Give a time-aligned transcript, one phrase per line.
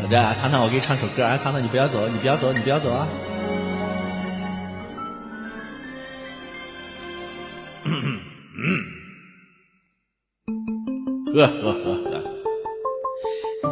[0.00, 1.36] 等着啊，糖糖，我给你唱首歌啊！
[1.42, 3.08] 糖糖，你不要走，你不要走，你不要走啊！
[11.34, 12.24] 呵呵呵。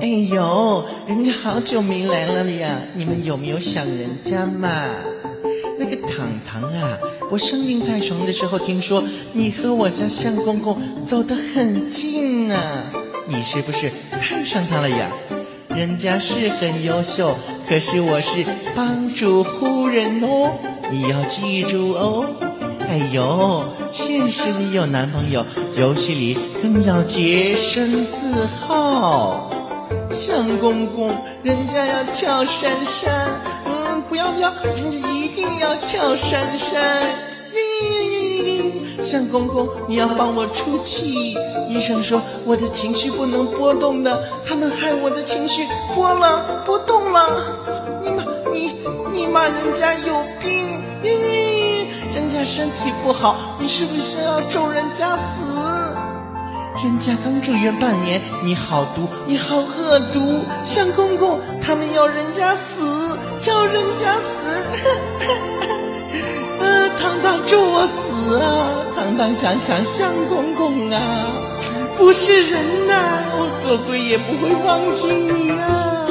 [0.01, 4.69] 哎呦，人家好久没来了呀，你们有没有想人家嘛？
[5.79, 6.99] 那个糖糖啊，
[7.31, 12.85] 我生病在床的时候，听说你和我家相公公走得很近啊，
[13.29, 15.09] 你是不是看上他了呀？
[15.77, 17.37] 人家是很优秀，
[17.69, 20.51] 可是我是帮主夫人哦，
[20.91, 22.25] 你要记住哦。
[22.89, 23.63] 哎呦，
[23.93, 25.45] 现实里有男朋友，
[25.77, 29.51] 游戏里更要洁身自好。
[30.11, 33.13] 相公公，人家要跳山山，
[33.67, 37.27] 嗯，不要不要，人家一定要跳山山。
[39.03, 41.37] 相公公，你要帮我出气。
[41.69, 45.63] 医生说我的情绪不能波动的，他们害我的情绪
[45.95, 47.21] 波了波动了。
[48.03, 48.73] 你骂你
[49.13, 50.81] 你骂人家有病，
[52.15, 55.43] 人家身体不好，你是不是要咒人家死？
[56.85, 65.56] 人家刚住院半年，你好毒，你好恶毒，相公公，他们要人家死，要人家死，
[66.99, 68.47] 堂堂咒我死啊！
[68.95, 71.01] 堂堂想想相公公啊，
[71.97, 72.95] 不是人呐，
[73.39, 76.07] 我做鬼也不会忘记你啊！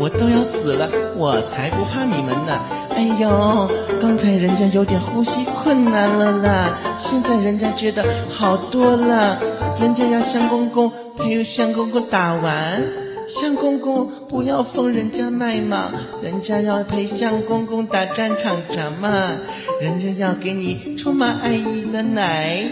[0.00, 2.60] 我都要死了，我才不怕你们呢！
[2.94, 9.38] 哎呦，刚才人家有点呼吸困难了啦，现在人家觉得好多了。
[9.80, 12.82] 人家要相公公陪相公公打完，
[13.26, 19.32] 相公公不要封人家麦嘛，人家要陪相公公打战场战嘛，
[19.80, 22.62] 人家要给你充满爱意的奶，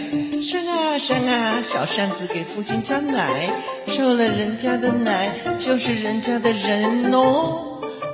[0.41, 3.51] 扇啊扇啊，小扇子给父亲加奶，
[3.87, 7.69] 受了人家的奶就是人家的人哦。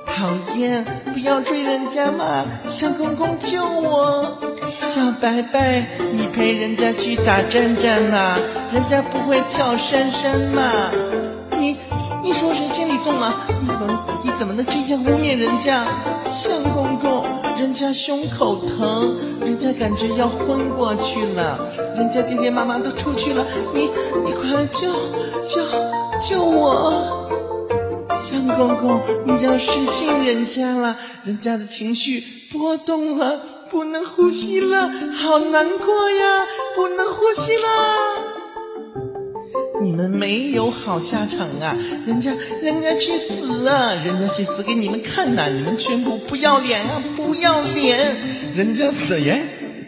[0.06, 2.46] 讨厌，不要追人家嘛！
[2.68, 4.38] 相公公救我，
[4.82, 8.38] 小白白，你陪人家去打战战嘛，
[8.74, 10.92] 人家不会跳山山嘛。
[11.58, 11.78] 你
[12.30, 13.76] 你说人家李纵啊，你怎
[14.22, 15.84] 你怎么能这样污蔑人家？
[16.30, 17.26] 相公公，
[17.58, 21.58] 人家胸口疼，人家感觉要昏过去了，
[21.96, 23.90] 人家爹爹妈妈都出去了，你
[24.24, 24.94] 你快来救
[25.44, 25.66] 救
[26.22, 27.28] 救我！
[28.16, 33.42] 相公公，你要失信人家了，人家的情绪波动了，
[33.72, 34.88] 不能呼吸了，
[35.20, 36.46] 好难过呀，
[36.76, 38.29] 不能呼吸了。
[39.82, 41.74] 你们没有好下场啊，
[42.06, 48.16] 人家人家去死啊，人家去死给你们看呐，你们全部不要脸啊，不要脸，
[48.54, 49.42] 人家死耶，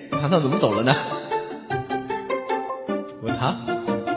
[0.10, 0.96] 糖糖怎么走了呢？
[3.22, 3.54] 我操，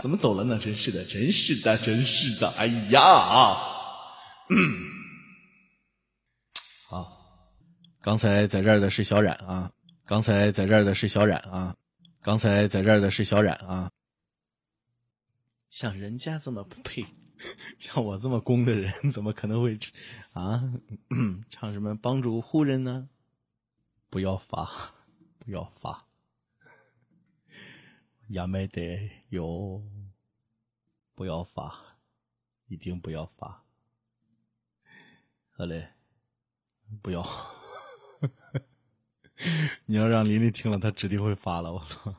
[0.01, 0.59] 怎么走了呢？
[0.63, 3.01] 真是的，真是的，真是的，哎呀！
[4.51, 4.75] 嗯，
[6.89, 7.11] 好，
[8.01, 9.71] 刚才在这儿的是小冉啊，
[10.07, 11.75] 刚才在这儿的是小冉啊，
[12.23, 13.91] 刚才在这儿的是小冉啊。
[15.75, 17.05] 像人家这么呸，
[17.77, 19.77] 像我这么攻的人，怎么可能会
[20.33, 20.73] 啊？
[21.51, 23.09] 唱什么帮助护人呢？
[24.09, 24.71] 不要发，
[25.41, 26.07] 不要发，
[28.29, 29.83] 亚美得有，
[31.17, 31.99] 不要发，
[32.69, 33.65] 一定不要发。
[35.57, 35.89] 好嘞，
[37.03, 37.27] 不要！
[39.87, 41.73] 你要让琳琳听了，她指定会发了。
[41.73, 42.15] 我操！